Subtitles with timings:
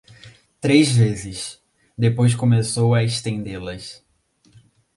[0.59, 1.61] Três vezes;
[1.95, 4.03] depois começou a estendê-las.